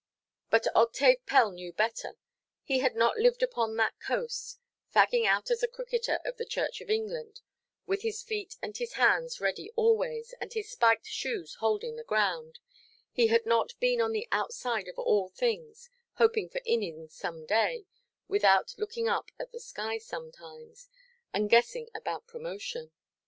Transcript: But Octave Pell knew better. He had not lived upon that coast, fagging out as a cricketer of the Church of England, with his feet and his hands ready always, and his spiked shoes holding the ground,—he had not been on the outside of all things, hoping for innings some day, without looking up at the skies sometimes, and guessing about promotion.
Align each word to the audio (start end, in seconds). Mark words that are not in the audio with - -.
But 0.49 0.65
Octave 0.73 1.23
Pell 1.27 1.51
knew 1.51 1.71
better. 1.73 2.15
He 2.63 2.79
had 2.79 2.95
not 2.95 3.19
lived 3.19 3.43
upon 3.43 3.75
that 3.75 3.99
coast, 3.99 4.57
fagging 4.91 5.27
out 5.27 5.51
as 5.51 5.61
a 5.61 5.67
cricketer 5.67 6.19
of 6.25 6.37
the 6.37 6.45
Church 6.45 6.81
of 6.81 6.89
England, 6.89 7.41
with 7.85 8.01
his 8.01 8.23
feet 8.23 8.55
and 8.63 8.75
his 8.75 8.93
hands 8.93 9.39
ready 9.39 9.69
always, 9.75 10.33
and 10.41 10.53
his 10.53 10.71
spiked 10.71 11.05
shoes 11.05 11.53
holding 11.59 11.97
the 11.97 12.03
ground,—he 12.03 13.27
had 13.27 13.45
not 13.45 13.79
been 13.79 14.01
on 14.01 14.11
the 14.11 14.27
outside 14.31 14.87
of 14.87 14.97
all 14.97 15.29
things, 15.29 15.87
hoping 16.13 16.49
for 16.49 16.61
innings 16.65 17.13
some 17.13 17.45
day, 17.45 17.85
without 18.27 18.73
looking 18.79 19.07
up 19.07 19.29
at 19.39 19.51
the 19.51 19.59
skies 19.59 20.03
sometimes, 20.03 20.89
and 21.31 21.47
guessing 21.47 21.89
about 21.93 22.25
promotion. 22.25 22.89